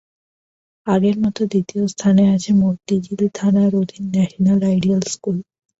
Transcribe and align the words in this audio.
আগের 0.87 1.15
মতো 1.23 1.41
দ্বিতীয় 1.51 1.83
স্থানে 1.87 2.23
আছে 2.35 2.51
মতিঝিল 2.61 3.21
থানার 3.35 3.71
অধীন 3.81 4.03
ন্যাশনাল 4.13 4.59
আইডিয়াল 4.63 5.03
স্কুল। 5.13 5.37